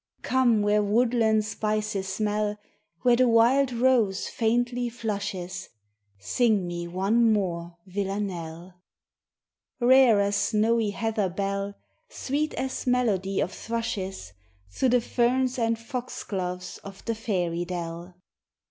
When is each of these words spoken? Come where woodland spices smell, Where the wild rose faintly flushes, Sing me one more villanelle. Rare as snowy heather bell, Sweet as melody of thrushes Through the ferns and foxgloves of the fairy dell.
Come 0.23 0.63
where 0.63 0.81
woodland 0.81 1.45
spices 1.45 2.07
smell, 2.09 2.57
Where 3.03 3.15
the 3.15 3.27
wild 3.27 3.71
rose 3.71 4.27
faintly 4.27 4.89
flushes, 4.89 5.69
Sing 6.17 6.65
me 6.65 6.87
one 6.87 7.31
more 7.31 7.77
villanelle. 7.85 8.81
Rare 9.79 10.19
as 10.19 10.35
snowy 10.35 10.89
heather 10.89 11.29
bell, 11.29 11.75
Sweet 12.09 12.55
as 12.55 12.87
melody 12.87 13.39
of 13.39 13.51
thrushes 13.53 14.33
Through 14.71 14.89
the 14.89 15.01
ferns 15.01 15.59
and 15.59 15.77
foxgloves 15.77 16.79
of 16.79 17.05
the 17.05 17.13
fairy 17.13 17.63
dell. 17.63 18.15